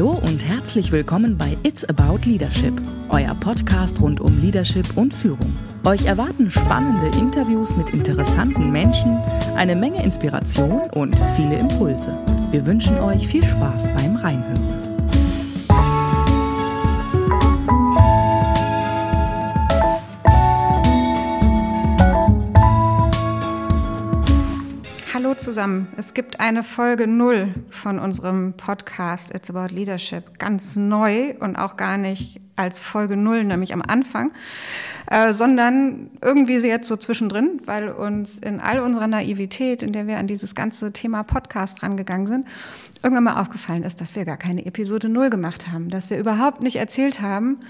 Hallo 0.00 0.18
und 0.22 0.42
herzlich 0.48 0.92
willkommen 0.92 1.36
bei 1.36 1.58
It's 1.62 1.84
About 1.84 2.20
Leadership, 2.24 2.72
euer 3.10 3.34
Podcast 3.34 4.00
rund 4.00 4.18
um 4.18 4.38
Leadership 4.38 4.96
und 4.96 5.12
Führung. 5.12 5.54
Euch 5.84 6.06
erwarten 6.06 6.50
spannende 6.50 7.14
Interviews 7.18 7.76
mit 7.76 7.90
interessanten 7.90 8.70
Menschen, 8.70 9.18
eine 9.56 9.76
Menge 9.76 10.02
Inspiration 10.02 10.88
und 10.94 11.14
viele 11.36 11.58
Impulse. 11.58 12.18
Wir 12.50 12.64
wünschen 12.64 12.96
euch 12.96 13.28
viel 13.28 13.44
Spaß 13.44 13.92
beim 13.92 14.16
Reinhören. 14.16 14.89
Zusammen. 25.40 25.88
Es 25.96 26.12
gibt 26.12 26.38
eine 26.38 26.62
Folge 26.62 27.06
null 27.06 27.50
von 27.70 27.98
unserem 27.98 28.52
Podcast 28.52 29.34
It's 29.34 29.50
About 29.50 29.74
Leadership. 29.74 30.38
Ganz 30.38 30.76
neu 30.76 31.34
und 31.40 31.56
auch 31.56 31.78
gar 31.78 31.96
nicht 31.96 32.40
als 32.56 32.80
Folge 32.80 33.16
null, 33.16 33.44
nämlich 33.44 33.72
am 33.72 33.80
Anfang, 33.80 34.32
äh, 35.10 35.32
sondern 35.32 36.10
irgendwie 36.20 36.58
jetzt 36.58 36.88
so 36.88 36.96
zwischendrin, 36.96 37.62
weil 37.64 37.88
uns 37.88 38.38
in 38.38 38.60
all 38.60 38.80
unserer 38.80 39.06
Naivität, 39.06 39.82
in 39.82 39.92
der 39.92 40.06
wir 40.06 40.18
an 40.18 40.26
dieses 40.26 40.54
ganze 40.54 40.92
Thema 40.92 41.22
Podcast 41.22 41.82
rangegangen 41.82 42.26
sind, 42.26 42.46
irgendwann 43.02 43.24
mal 43.24 43.40
aufgefallen 43.40 43.82
ist, 43.82 44.02
dass 44.02 44.14
wir 44.14 44.26
gar 44.26 44.36
keine 44.36 44.66
Episode 44.66 45.08
null 45.08 45.30
gemacht 45.30 45.72
haben, 45.72 45.88
dass 45.88 46.10
wir 46.10 46.18
überhaupt 46.18 46.62
nicht 46.62 46.76
erzählt 46.76 47.22
haben, 47.22 47.60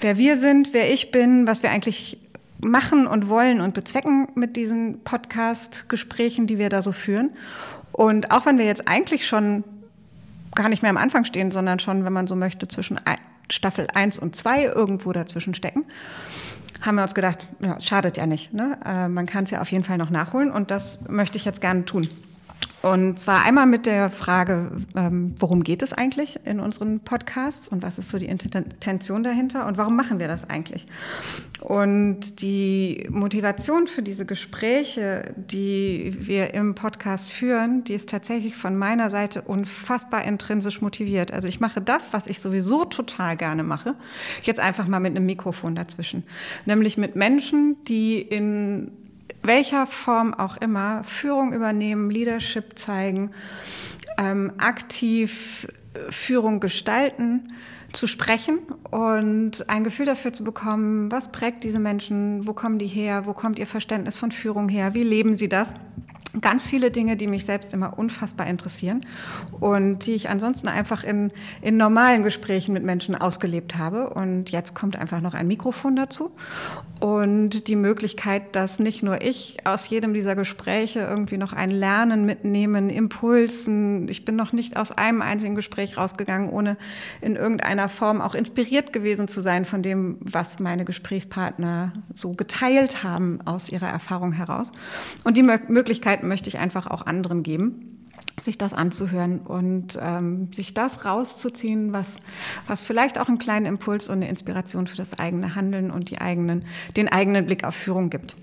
wer 0.00 0.18
wir 0.18 0.36
sind, 0.36 0.72
wer 0.72 0.92
ich 0.92 1.10
bin, 1.10 1.48
was 1.48 1.64
wir 1.64 1.70
eigentlich 1.70 2.20
machen 2.60 3.06
und 3.06 3.28
wollen 3.28 3.60
und 3.60 3.74
bezwecken 3.74 4.28
mit 4.34 4.56
diesen 4.56 5.00
Podcast-Gesprächen, 5.04 6.46
die 6.46 6.58
wir 6.58 6.68
da 6.68 6.82
so 6.82 6.92
führen. 6.92 7.30
Und 7.92 8.30
auch 8.30 8.46
wenn 8.46 8.58
wir 8.58 8.66
jetzt 8.66 8.88
eigentlich 8.88 9.26
schon 9.26 9.64
gar 10.54 10.68
nicht 10.68 10.82
mehr 10.82 10.90
am 10.90 10.96
Anfang 10.96 11.24
stehen, 11.24 11.50
sondern 11.50 11.78
schon, 11.78 12.04
wenn 12.04 12.12
man 12.12 12.26
so 12.26 12.36
möchte, 12.36 12.66
zwischen 12.68 12.98
Staffel 13.50 13.86
1 13.92 14.18
und 14.18 14.34
2 14.34 14.64
irgendwo 14.64 15.12
dazwischen 15.12 15.54
stecken, 15.54 15.84
haben 16.82 16.96
wir 16.96 17.02
uns 17.02 17.14
gedacht, 17.14 17.46
ja, 17.60 17.76
es 17.76 17.86
schadet 17.86 18.16
ja 18.16 18.26
nicht. 18.26 18.52
Ne? 18.52 18.78
Äh, 18.84 19.08
man 19.08 19.26
kann 19.26 19.44
es 19.44 19.50
ja 19.50 19.60
auf 19.60 19.70
jeden 19.70 19.84
Fall 19.84 19.98
noch 19.98 20.10
nachholen 20.10 20.50
und 20.50 20.70
das 20.70 21.08
möchte 21.08 21.36
ich 21.36 21.44
jetzt 21.44 21.60
gerne 21.60 21.84
tun. 21.84 22.06
Und 22.92 23.20
zwar 23.20 23.42
einmal 23.42 23.66
mit 23.66 23.84
der 23.84 24.10
Frage, 24.10 24.70
ähm, 24.94 25.34
worum 25.40 25.64
geht 25.64 25.82
es 25.82 25.92
eigentlich 25.92 26.38
in 26.44 26.60
unseren 26.60 27.00
Podcasts 27.00 27.66
und 27.66 27.82
was 27.82 27.98
ist 27.98 28.10
so 28.10 28.18
die 28.18 28.26
Intention 28.26 29.24
dahinter 29.24 29.66
und 29.66 29.76
warum 29.76 29.96
machen 29.96 30.20
wir 30.20 30.28
das 30.28 30.48
eigentlich? 30.48 30.86
Und 31.60 32.40
die 32.42 33.08
Motivation 33.10 33.88
für 33.88 34.02
diese 34.02 34.24
Gespräche, 34.24 35.34
die 35.36 36.16
wir 36.20 36.54
im 36.54 36.76
Podcast 36.76 37.32
führen, 37.32 37.82
die 37.82 37.94
ist 37.94 38.08
tatsächlich 38.08 38.54
von 38.54 38.78
meiner 38.78 39.10
Seite 39.10 39.42
unfassbar 39.42 40.24
intrinsisch 40.24 40.80
motiviert. 40.80 41.32
Also 41.32 41.48
ich 41.48 41.58
mache 41.58 41.80
das, 41.80 42.12
was 42.12 42.28
ich 42.28 42.38
sowieso 42.38 42.84
total 42.84 43.36
gerne 43.36 43.64
mache, 43.64 43.96
jetzt 44.42 44.60
einfach 44.60 44.86
mal 44.86 45.00
mit 45.00 45.16
einem 45.16 45.26
Mikrofon 45.26 45.74
dazwischen. 45.74 46.22
Nämlich 46.66 46.96
mit 46.96 47.16
Menschen, 47.16 47.82
die 47.88 48.22
in 48.22 48.92
welcher 49.46 49.86
Form 49.86 50.34
auch 50.34 50.56
immer 50.56 51.04
Führung 51.04 51.52
übernehmen, 51.52 52.10
Leadership 52.10 52.78
zeigen, 52.78 53.30
ähm, 54.18 54.52
aktiv 54.58 55.68
Führung 56.10 56.60
gestalten, 56.60 57.48
zu 57.92 58.06
sprechen 58.06 58.58
und 58.90 59.68
ein 59.68 59.82
Gefühl 59.82 60.06
dafür 60.06 60.32
zu 60.32 60.44
bekommen, 60.44 61.10
was 61.10 61.32
prägt 61.32 61.64
diese 61.64 61.78
Menschen, 61.78 62.46
wo 62.46 62.52
kommen 62.52 62.78
die 62.78 62.86
her, 62.86 63.26
wo 63.26 63.32
kommt 63.32 63.58
ihr 63.58 63.66
Verständnis 63.66 64.16
von 64.18 64.32
Führung 64.32 64.68
her, 64.68 64.94
wie 64.94 65.02
leben 65.02 65.36
sie 65.36 65.48
das 65.48 65.68
ganz 66.40 66.66
viele 66.66 66.90
Dinge, 66.90 67.16
die 67.16 67.26
mich 67.26 67.44
selbst 67.44 67.72
immer 67.72 67.98
unfassbar 67.98 68.46
interessieren 68.46 69.00
und 69.60 70.06
die 70.06 70.14
ich 70.14 70.28
ansonsten 70.28 70.68
einfach 70.68 71.04
in, 71.04 71.32
in 71.62 71.76
normalen 71.76 72.22
Gesprächen 72.22 72.72
mit 72.72 72.82
Menschen 72.82 73.14
ausgelebt 73.14 73.76
habe. 73.76 74.10
Und 74.10 74.50
jetzt 74.50 74.74
kommt 74.74 74.96
einfach 74.96 75.20
noch 75.20 75.34
ein 75.34 75.46
Mikrofon 75.46 75.96
dazu 75.96 76.32
und 77.00 77.68
die 77.68 77.76
Möglichkeit, 77.76 78.56
dass 78.56 78.78
nicht 78.78 79.02
nur 79.02 79.20
ich 79.20 79.58
aus 79.64 79.88
jedem 79.88 80.14
dieser 80.14 80.34
Gespräche 80.34 81.00
irgendwie 81.00 81.36
noch 81.36 81.52
ein 81.52 81.70
Lernen 81.70 82.24
mitnehmen, 82.24 82.88
Impulsen. 82.88 84.08
Ich 84.08 84.24
bin 84.24 84.34
noch 84.34 84.52
nicht 84.52 84.76
aus 84.76 84.92
einem 84.92 85.20
einzigen 85.20 85.54
Gespräch 85.54 85.98
rausgegangen, 85.98 86.48
ohne 86.48 86.78
in 87.20 87.36
irgendeiner 87.36 87.88
Form 87.88 88.20
auch 88.22 88.34
inspiriert 88.34 88.92
gewesen 88.92 89.28
zu 89.28 89.42
sein 89.42 89.66
von 89.66 89.82
dem, 89.82 90.16
was 90.20 90.58
meine 90.58 90.84
Gesprächspartner 90.84 91.92
so 92.14 92.32
geteilt 92.32 93.02
haben 93.02 93.40
aus 93.44 93.68
ihrer 93.68 93.88
Erfahrung 93.88 94.32
heraus. 94.32 94.72
Und 95.22 95.36
die 95.36 95.42
Möglichkeit 95.42 96.22
möchte 96.26 96.48
ich 96.48 96.58
einfach 96.58 96.86
auch 96.86 97.06
anderen 97.06 97.42
geben 97.42 97.96
sich 98.40 98.58
das 98.58 98.72
anzuhören 98.72 99.40
und 99.40 99.98
ähm, 100.00 100.52
sich 100.52 100.74
das 100.74 101.04
rauszuziehen, 101.04 101.92
was, 101.92 102.16
was 102.66 102.82
vielleicht 102.82 103.18
auch 103.18 103.28
einen 103.28 103.38
kleinen 103.38 103.66
Impuls 103.66 104.08
und 104.08 104.16
eine 104.16 104.28
Inspiration 104.28 104.86
für 104.86 104.96
das 104.96 105.18
eigene 105.18 105.54
Handeln 105.54 105.90
und 105.90 106.10
die 106.10 106.20
eigenen, 106.20 106.64
den 106.96 107.08
eigenen 107.08 107.46
Blick 107.46 107.64
auf 107.64 107.74
Führung 107.74 108.10
gibt. 108.10 108.36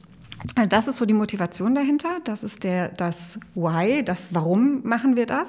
Also 0.56 0.68
das 0.68 0.88
ist 0.88 0.98
so 0.98 1.06
die 1.06 1.14
Motivation 1.14 1.76
dahinter. 1.76 2.18
Das 2.24 2.44
ist 2.44 2.64
der, 2.64 2.90
das 2.90 3.40
Why, 3.56 4.04
das 4.04 4.34
Warum 4.34 4.82
machen 4.84 5.16
wir 5.16 5.26
das? 5.26 5.48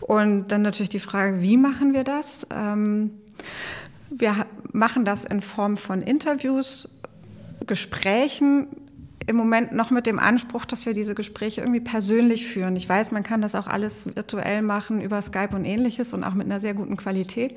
Und 0.00 0.48
dann 0.48 0.62
natürlich 0.62 0.90
die 0.90 1.00
Frage, 1.00 1.40
wie 1.40 1.56
machen 1.56 1.94
wir 1.94 2.04
das? 2.04 2.46
Ähm, 2.54 3.10
wir 4.10 4.46
machen 4.72 5.04
das 5.04 5.24
in 5.24 5.40
Form 5.40 5.76
von 5.76 6.02
Interviews, 6.02 6.88
Gesprächen 7.66 8.68
im 9.26 9.36
Moment 9.36 9.72
noch 9.72 9.90
mit 9.90 10.06
dem 10.06 10.18
Anspruch, 10.18 10.64
dass 10.64 10.86
wir 10.86 10.94
diese 10.94 11.14
Gespräche 11.14 11.60
irgendwie 11.60 11.80
persönlich 11.80 12.46
führen. 12.46 12.74
Ich 12.74 12.88
weiß, 12.88 13.12
man 13.12 13.22
kann 13.22 13.42
das 13.42 13.54
auch 13.54 13.66
alles 13.66 14.16
virtuell 14.16 14.62
machen 14.62 15.00
über 15.00 15.20
Skype 15.20 15.54
und 15.54 15.64
ähnliches 15.64 16.14
und 16.14 16.24
auch 16.24 16.34
mit 16.34 16.46
einer 16.46 16.58
sehr 16.58 16.74
guten 16.74 16.96
Qualität. 16.96 17.54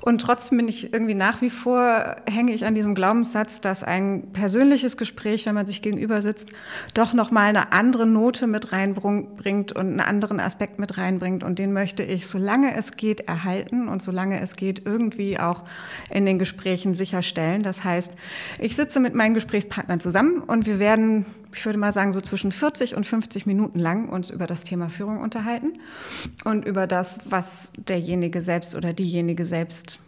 Und 0.00 0.20
trotzdem 0.20 0.58
bin 0.58 0.68
ich 0.68 0.92
irgendwie 0.92 1.14
nach 1.14 1.42
wie 1.42 1.50
vor, 1.50 2.16
hänge 2.26 2.52
ich 2.52 2.64
an 2.64 2.74
diesem 2.74 2.94
Glaubenssatz, 2.94 3.60
dass 3.60 3.84
ein 3.84 4.32
persönliches 4.32 4.96
Gespräch, 4.96 5.44
wenn 5.46 5.54
man 5.54 5.66
sich 5.66 5.82
gegenüber 5.82 6.22
sitzt, 6.22 6.48
doch 6.94 7.12
nochmal 7.12 7.50
eine 7.50 7.72
andere 7.72 8.06
Note 8.06 8.46
mit 8.46 8.72
reinbringt 8.72 9.72
und 9.72 9.86
einen 9.86 10.00
anderen 10.00 10.40
Aspekt 10.40 10.78
mit 10.78 10.96
reinbringt. 10.96 11.44
Und 11.44 11.58
den 11.58 11.72
möchte 11.72 12.02
ich, 12.02 12.26
solange 12.26 12.74
es 12.74 12.96
geht, 12.96 13.20
erhalten 13.20 13.88
und 13.88 14.00
solange 14.00 14.40
es 14.40 14.56
geht, 14.56 14.86
irgendwie 14.86 15.38
auch 15.38 15.64
in 16.10 16.24
den 16.24 16.38
Gesprächen 16.38 16.94
sicherstellen. 16.94 17.62
Das 17.62 17.84
heißt, 17.84 18.12
ich 18.58 18.76
sitze 18.76 18.98
mit 18.98 19.14
meinen 19.14 19.34
Gesprächspartnern 19.34 20.00
zusammen 20.00 20.40
und 20.40 20.66
wir 20.66 20.78
werden 20.78 20.85
werden, 20.86 21.26
ich 21.52 21.66
würde 21.66 21.80
mal 21.80 21.92
sagen, 21.92 22.12
so 22.12 22.20
zwischen 22.20 22.52
40 22.52 22.94
und 22.94 23.04
50 23.04 23.44
Minuten 23.44 23.80
lang 23.80 24.08
uns 24.08 24.30
über 24.30 24.46
das 24.46 24.62
Thema 24.62 24.88
Führung 24.88 25.18
unterhalten 25.18 25.80
und 26.44 26.64
über 26.64 26.86
das, 26.86 27.22
was 27.28 27.72
derjenige 27.76 28.40
selbst 28.40 28.76
oder 28.76 28.92
diejenige 28.92 29.44
selbst 29.44 29.98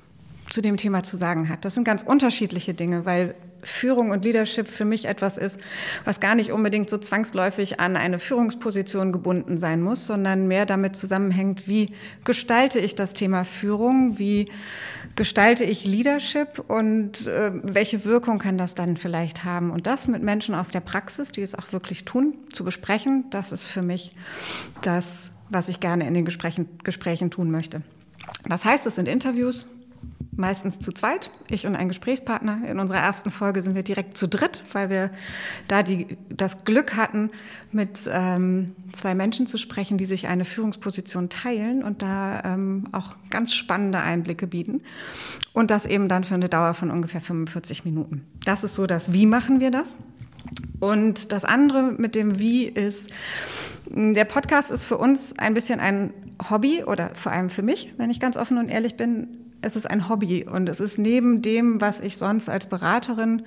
zu 0.48 0.60
dem 0.60 0.76
Thema 0.76 1.02
zu 1.02 1.16
sagen 1.16 1.48
hat. 1.48 1.64
Das 1.64 1.74
sind 1.74 1.82
ganz 1.82 2.04
unterschiedliche 2.04 2.74
Dinge, 2.74 3.04
weil 3.04 3.34
Führung 3.62 4.10
und 4.10 4.24
Leadership 4.24 4.68
für 4.68 4.84
mich 4.84 5.06
etwas 5.06 5.36
ist, 5.36 5.58
was 6.04 6.20
gar 6.20 6.34
nicht 6.34 6.52
unbedingt 6.52 6.90
so 6.90 6.98
zwangsläufig 6.98 7.80
an 7.80 7.96
eine 7.96 8.18
Führungsposition 8.18 9.12
gebunden 9.12 9.58
sein 9.58 9.82
muss, 9.82 10.06
sondern 10.06 10.46
mehr 10.48 10.66
damit 10.66 10.96
zusammenhängt, 10.96 11.68
wie 11.68 11.90
gestalte 12.24 12.78
ich 12.78 12.94
das 12.94 13.14
Thema 13.14 13.44
Führung, 13.44 14.18
wie 14.18 14.46
gestalte 15.16 15.64
ich 15.64 15.84
Leadership 15.84 16.64
und 16.68 17.26
äh, 17.26 17.50
welche 17.62 18.04
Wirkung 18.04 18.38
kann 18.38 18.56
das 18.56 18.74
dann 18.74 18.96
vielleicht 18.96 19.44
haben? 19.44 19.70
Und 19.70 19.86
das 19.86 20.06
mit 20.06 20.22
Menschen 20.22 20.54
aus 20.54 20.68
der 20.68 20.80
Praxis, 20.80 21.30
die 21.32 21.42
es 21.42 21.54
auch 21.54 21.72
wirklich 21.72 22.04
tun, 22.04 22.34
zu 22.52 22.64
besprechen, 22.64 23.24
das 23.30 23.50
ist 23.50 23.66
für 23.66 23.82
mich 23.82 24.12
das, 24.82 25.32
was 25.48 25.68
ich 25.68 25.80
gerne 25.80 26.06
in 26.06 26.14
den 26.14 26.24
Gesprächen, 26.24 26.68
Gesprächen 26.84 27.30
tun 27.30 27.50
möchte. 27.50 27.82
Das 28.48 28.64
heißt, 28.64 28.86
es 28.86 28.94
sind 28.94 29.08
Interviews, 29.08 29.66
meistens 30.38 30.78
zu 30.78 30.92
zweit, 30.92 31.30
ich 31.50 31.66
und 31.66 31.74
ein 31.74 31.88
Gesprächspartner. 31.88 32.60
In 32.68 32.78
unserer 32.78 32.98
ersten 32.98 33.30
Folge 33.30 33.62
sind 33.62 33.74
wir 33.74 33.82
direkt 33.82 34.16
zu 34.16 34.28
dritt, 34.28 34.64
weil 34.72 34.88
wir 34.88 35.10
da 35.66 35.82
die, 35.82 36.16
das 36.30 36.64
Glück 36.64 36.96
hatten, 36.96 37.30
mit 37.72 38.08
ähm, 38.10 38.74
zwei 38.92 39.14
Menschen 39.14 39.48
zu 39.48 39.58
sprechen, 39.58 39.98
die 39.98 40.04
sich 40.04 40.28
eine 40.28 40.44
Führungsposition 40.44 41.28
teilen 41.28 41.82
und 41.82 42.02
da 42.02 42.42
ähm, 42.44 42.84
auch 42.92 43.16
ganz 43.30 43.52
spannende 43.52 44.00
Einblicke 44.00 44.46
bieten. 44.46 44.82
Und 45.52 45.70
das 45.70 45.86
eben 45.86 46.08
dann 46.08 46.24
für 46.24 46.34
eine 46.34 46.48
Dauer 46.48 46.74
von 46.74 46.90
ungefähr 46.90 47.20
45 47.20 47.84
Minuten. 47.84 48.24
Das 48.44 48.62
ist 48.62 48.74
so 48.74 48.86
das 48.86 49.12
Wie 49.12 49.26
machen 49.26 49.60
wir 49.60 49.70
das? 49.70 49.96
Und 50.80 51.32
das 51.32 51.44
andere 51.44 51.82
mit 51.82 52.14
dem 52.14 52.38
Wie 52.38 52.64
ist, 52.64 53.10
der 53.90 54.24
Podcast 54.24 54.70
ist 54.70 54.84
für 54.84 54.96
uns 54.96 55.36
ein 55.38 55.54
bisschen 55.54 55.80
ein 55.80 56.12
Hobby 56.48 56.84
oder 56.84 57.10
vor 57.14 57.32
allem 57.32 57.50
für 57.50 57.62
mich, 57.62 57.94
wenn 57.96 58.10
ich 58.10 58.20
ganz 58.20 58.36
offen 58.36 58.58
und 58.58 58.68
ehrlich 58.68 58.96
bin, 58.96 59.47
es 59.60 59.76
ist 59.76 59.90
ein 59.90 60.08
Hobby 60.08 60.44
und 60.44 60.68
es 60.68 60.80
ist 60.80 60.98
neben 60.98 61.42
dem, 61.42 61.80
was 61.80 62.00
ich 62.00 62.16
sonst 62.16 62.48
als 62.48 62.66
Beraterin 62.66 63.42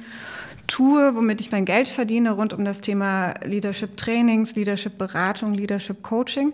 tue, 0.68 1.16
womit 1.16 1.42
ich 1.42 1.52
mein 1.52 1.66
Geld 1.66 1.88
verdiene 1.88 2.32
rund 2.32 2.54
um 2.54 2.64
das 2.64 2.82
Thema 2.82 3.34
Leadership 3.44 3.98
Trainings, 3.98 4.56
Leadership 4.56 4.98
Beratung, 4.98 5.54
Leadership 5.54 6.02
Coaching. 6.02 6.54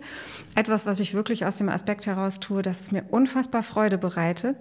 Etwas, 0.55 0.85
was 0.85 0.99
ich 0.99 1.13
wirklich 1.13 1.45
aus 1.45 1.55
dem 1.55 1.69
Aspekt 1.69 2.07
heraus 2.07 2.39
tue, 2.39 2.61
dass 2.61 2.81
es 2.81 2.91
mir 2.91 3.03
unfassbar 3.09 3.63
Freude 3.63 3.97
bereitet. 3.97 4.57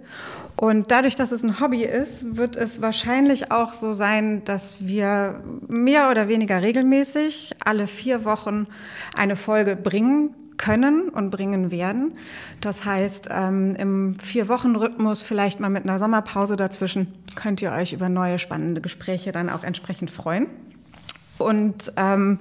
Und 0.55 0.91
dadurch, 0.91 1.15
dass 1.15 1.31
es 1.31 1.43
ein 1.43 1.59
Hobby 1.59 1.83
ist, 1.83 2.37
wird 2.37 2.55
es 2.55 2.81
wahrscheinlich 2.81 3.51
auch 3.51 3.73
so 3.73 3.93
sein, 3.93 4.43
dass 4.45 4.85
wir 4.85 5.43
mehr 5.67 6.11
oder 6.11 6.27
weniger 6.27 6.61
regelmäßig 6.61 7.53
alle 7.63 7.87
vier 7.87 8.25
Wochen 8.25 8.67
eine 9.15 9.35
Folge 9.35 9.75
bringen 9.75 10.35
können 10.57 11.09
und 11.09 11.29
bringen 11.29 11.71
werden. 11.71 12.13
Das 12.61 12.85
heißt, 12.85 13.29
ähm, 13.31 13.75
im 13.75 14.19
Vier-Wochen-Rhythmus, 14.19 15.21
vielleicht 15.21 15.59
mal 15.59 15.69
mit 15.69 15.83
einer 15.83 15.99
Sommerpause 15.99 16.55
dazwischen, 16.55 17.07
könnt 17.35 17.61
ihr 17.61 17.71
euch 17.71 17.93
über 17.93 18.09
neue 18.09 18.39
spannende 18.39 18.81
Gespräche 18.81 19.31
dann 19.31 19.49
auch 19.49 19.63
entsprechend 19.63 20.11
freuen. 20.11 20.47
Und 21.37 21.93
ähm, 21.97 22.39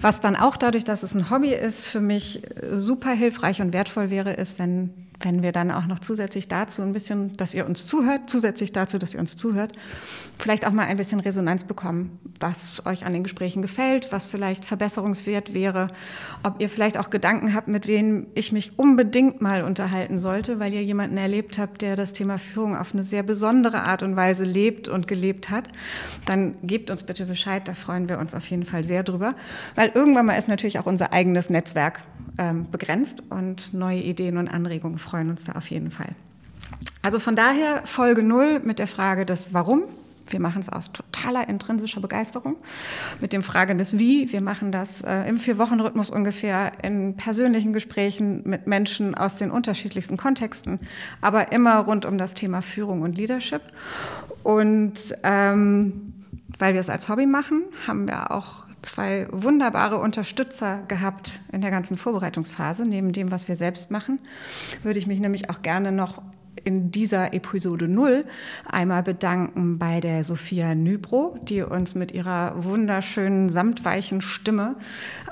was 0.00 0.20
dann 0.20 0.34
auch 0.34 0.56
dadurch, 0.56 0.84
dass 0.84 1.02
es 1.02 1.14
ein 1.14 1.30
Hobby 1.30 1.52
ist, 1.54 1.84
für 1.86 2.00
mich 2.00 2.42
super 2.72 3.12
hilfreich 3.12 3.60
und 3.60 3.72
wertvoll 3.72 4.10
wäre, 4.10 4.32
ist, 4.32 4.58
wenn 4.58 4.90
wenn 5.22 5.42
wir 5.42 5.52
dann 5.52 5.70
auch 5.70 5.86
noch 5.86 5.98
zusätzlich 5.98 6.48
dazu 6.48 6.82
ein 6.82 6.92
bisschen, 6.92 7.36
dass 7.36 7.54
ihr 7.54 7.66
uns 7.66 7.86
zuhört, 7.86 8.28
zusätzlich 8.28 8.72
dazu, 8.72 8.98
dass 8.98 9.14
ihr 9.14 9.20
uns 9.20 9.36
zuhört, 9.36 9.72
vielleicht 10.38 10.66
auch 10.66 10.72
mal 10.72 10.86
ein 10.86 10.96
bisschen 10.96 11.20
Resonanz 11.20 11.64
bekommen, 11.64 12.18
was 12.40 12.84
euch 12.86 13.06
an 13.06 13.12
den 13.12 13.22
Gesprächen 13.22 13.62
gefällt, 13.62 14.12
was 14.12 14.26
vielleicht 14.26 14.64
verbesserungswert 14.64 15.54
wäre, 15.54 15.88
ob 16.42 16.60
ihr 16.60 16.68
vielleicht 16.68 16.98
auch 16.98 17.10
Gedanken 17.10 17.54
habt, 17.54 17.68
mit 17.68 17.86
wem 17.86 18.26
ich 18.34 18.52
mich 18.52 18.78
unbedingt 18.78 19.40
mal 19.40 19.62
unterhalten 19.62 20.18
sollte, 20.18 20.58
weil 20.58 20.72
ihr 20.72 20.82
jemanden 20.82 21.16
erlebt 21.16 21.58
habt, 21.58 21.82
der 21.82 21.96
das 21.96 22.12
Thema 22.12 22.38
Führung 22.38 22.76
auf 22.76 22.92
eine 22.92 23.02
sehr 23.02 23.22
besondere 23.22 23.82
Art 23.82 24.02
und 24.02 24.16
Weise 24.16 24.44
lebt 24.44 24.88
und 24.88 25.06
gelebt 25.06 25.50
hat, 25.50 25.68
dann 26.26 26.56
gebt 26.62 26.90
uns 26.90 27.04
bitte 27.04 27.26
Bescheid, 27.26 27.66
da 27.68 27.74
freuen 27.74 28.08
wir 28.08 28.18
uns 28.18 28.34
auf 28.34 28.48
jeden 28.50 28.64
Fall 28.64 28.84
sehr 28.84 29.02
drüber, 29.02 29.34
weil 29.74 29.90
irgendwann 29.94 30.26
mal 30.26 30.34
ist 30.34 30.48
natürlich 30.48 30.78
auch 30.78 30.86
unser 30.86 31.12
eigenes 31.12 31.50
Netzwerk 31.50 32.02
ähm, 32.38 32.70
begrenzt 32.70 33.22
und 33.30 33.72
neue 33.74 34.00
Ideen 34.00 34.36
und 34.36 34.48
Anregungen 34.48 34.98
freuen 34.98 35.30
uns 35.30 35.44
da 35.44 35.52
auf 35.52 35.70
jeden 35.70 35.90
Fall. 35.90 36.14
Also 37.02 37.18
von 37.18 37.36
daher 37.36 37.82
Folge 37.84 38.22
0 38.22 38.60
mit 38.60 38.78
der 38.78 38.86
Frage 38.86 39.26
des 39.26 39.52
Warum. 39.52 39.82
Wir 40.28 40.40
machen 40.40 40.60
es 40.60 40.68
aus 40.68 40.92
totaler 40.92 41.48
intrinsischer 41.48 42.00
Begeisterung. 42.00 42.56
Mit 43.20 43.32
dem 43.32 43.42
Frage 43.42 43.76
des 43.76 43.98
Wie. 43.98 44.32
Wir 44.32 44.40
machen 44.40 44.72
das 44.72 45.02
äh, 45.02 45.28
im 45.28 45.38
Vier-Wochen-Rhythmus 45.38 46.10
ungefähr 46.10 46.72
in 46.82 47.16
persönlichen 47.16 47.72
Gesprächen 47.72 48.42
mit 48.44 48.66
Menschen 48.66 49.14
aus 49.14 49.36
den 49.36 49.50
unterschiedlichsten 49.50 50.16
Kontexten, 50.16 50.80
aber 51.20 51.52
immer 51.52 51.76
rund 51.80 52.06
um 52.06 52.18
das 52.18 52.34
Thema 52.34 52.62
Führung 52.62 53.02
und 53.02 53.18
Leadership. 53.18 53.62
Und 54.42 54.94
ähm, 55.22 56.14
weil 56.58 56.74
wir 56.74 56.80
es 56.80 56.88
als 56.88 57.08
Hobby 57.08 57.26
machen, 57.26 57.62
haben 57.86 58.06
wir 58.06 58.30
auch 58.30 58.66
zwei 58.82 59.26
wunderbare 59.30 59.98
Unterstützer 59.98 60.82
gehabt 60.88 61.40
in 61.52 61.60
der 61.60 61.70
ganzen 61.70 61.96
Vorbereitungsphase. 61.96 62.82
Neben 62.82 63.12
dem, 63.12 63.30
was 63.30 63.48
wir 63.48 63.56
selbst 63.56 63.90
machen, 63.90 64.18
würde 64.82 64.98
ich 64.98 65.06
mich 65.06 65.20
nämlich 65.20 65.50
auch 65.50 65.62
gerne 65.62 65.92
noch 65.92 66.20
in 66.64 66.90
dieser 66.90 67.34
Episode 67.34 67.88
0 67.88 68.24
einmal 68.70 69.02
bedanken 69.02 69.78
bei 69.78 70.00
der 70.00 70.24
Sophia 70.24 70.74
Nybro, 70.74 71.38
die 71.42 71.62
uns 71.62 71.94
mit 71.94 72.12
ihrer 72.12 72.64
wunderschönen 72.64 73.48
samtweichen 73.48 74.20
Stimme 74.20 74.76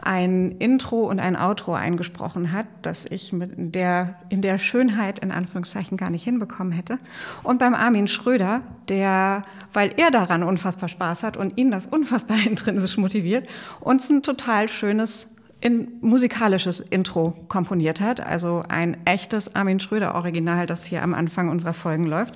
ein 0.03 0.53
Intro 0.59 1.09
und 1.09 1.21
ein 1.21 1.37
Outro 1.37 1.75
eingesprochen 1.75 2.53
hat, 2.53 2.67
das 2.83 3.07
ich 3.07 3.33
mit 3.33 3.75
der, 3.75 4.17
in 4.29 4.43
der 4.43 4.59
Schönheit 4.59 5.19
in 5.19 5.31
Anführungszeichen 5.31 5.97
gar 5.97 6.11
nicht 6.11 6.25
hinbekommen 6.25 6.73
hätte. 6.73 6.99
Und 7.43 7.59
beim 7.59 7.75
Armin 7.75 8.09
Schröder, 8.09 8.63
der, 8.89 9.43
weil 9.73 9.93
er 9.97 10.11
daran 10.11 10.43
unfassbar 10.43 10.89
Spaß 10.89 11.23
hat 11.23 11.37
und 11.37 11.59
ihn 11.59 11.71
das 11.71 11.87
unfassbar 11.91 12.39
intrinsisch 12.45 12.97
motiviert, 12.97 13.49
uns 13.81 14.09
ein 14.11 14.23
total 14.23 14.69
schönes 14.69 15.29
in 15.61 15.89
musikalisches 16.01 16.81
Intro 16.81 17.35
komponiert 17.49 18.01
hat, 18.01 18.21
also 18.21 18.63
ein 18.69 18.97
echtes 19.05 19.55
Armin 19.55 19.81
Schröder 19.81 20.15
Original, 20.15 20.67
das 20.67 20.85
hier 20.85 21.03
am 21.03 21.15
Anfang 21.15 21.49
unserer 21.51 21.75
Folgen 21.75 22.05
läuft. 22.05 22.35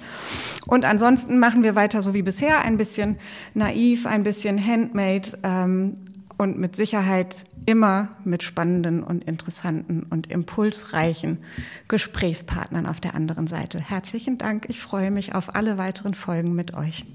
Und 0.67 0.85
ansonsten 0.85 1.39
machen 1.39 1.63
wir 1.63 1.75
weiter 1.75 2.03
so 2.03 2.13
wie 2.15 2.23
bisher, 2.23 2.61
ein 2.61 2.77
bisschen 2.77 3.17
naiv, 3.55 4.07
ein 4.07 4.23
bisschen 4.23 4.65
handmade 4.65 5.31
ähm, 5.43 5.97
und 6.37 6.59
mit 6.59 6.77
Sicherheit 6.77 7.45
immer 7.67 8.09
mit 8.25 8.43
spannenden 8.43 9.03
und 9.03 9.25
interessanten 9.25 10.05
und 10.11 10.31
impulsreichen 10.31 11.39
Gesprächspartnern 11.89 12.87
auf 12.87 13.01
der 13.01 13.15
anderen 13.15 13.47
Seite. 13.47 13.81
Herzlichen 13.81 14.37
Dank, 14.37 14.67
ich 14.69 14.81
freue 14.81 15.11
mich 15.11 15.35
auf 15.35 15.55
alle 15.55 15.79
weiteren 15.79 16.15
Folgen 16.15 16.55
mit 16.55 16.75
euch. 16.75 17.07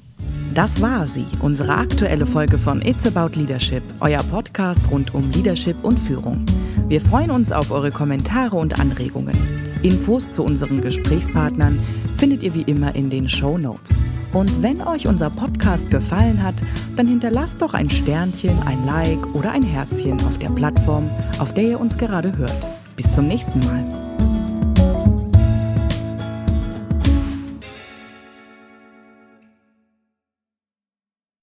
Das 0.54 0.82
war 0.82 1.08
sie, 1.08 1.28
unsere 1.42 1.76
aktuelle 1.76 2.26
Folge 2.26 2.58
von 2.58 2.82
It's 2.82 3.06
About 3.06 3.40
Leadership, 3.40 3.84
euer 4.00 4.24
Podcast 4.24 4.82
rund 4.90 5.14
um 5.14 5.30
Leadership 5.32 5.78
und 5.84 6.00
Führung. 6.00 6.46
Wir 6.88 7.00
freuen 7.00 7.32
uns 7.32 7.52
auf 7.52 7.72
eure 7.72 7.92
Kommentare 7.92 8.58
und 8.58 8.80
Anregungen. 8.80 9.38
Infos 9.84 10.32
zu 10.32 10.44
unseren 10.44 10.82
Gesprächspartnern 10.82 11.80
findet 12.18 12.44
ihr 12.44 12.54
wie 12.54 12.64
immer 12.64 12.96
in 12.96 13.10
den 13.10 13.30
Show 13.30 13.58
Notes. 13.58 13.92
Und 14.34 14.62
wenn 14.62 14.82
euch 14.82 15.08
unser 15.08 15.30
Podcast 15.30 15.90
gefallen 15.90 16.42
hat, 16.44 16.62
dann 16.96 17.08
hinterlasst 17.08 17.62
doch 17.62 17.74
ein 17.74 17.90
Sternchen, 17.90 18.60
ein 18.64 18.86
Like 18.86 19.36
oder 19.36 19.52
ein 19.52 19.64
Herzchen 19.64 20.20
auf 20.26 20.38
der 20.40 20.50
Plattform, 20.50 21.10
auf 21.40 21.54
der 21.54 21.64
ihr 21.64 21.80
uns 21.80 21.98
gerade 21.98 22.36
hört. 22.38 22.68
Bis 22.96 23.12
zum 23.12 23.28
nächsten 23.28 23.60
Mal. 23.60 24.09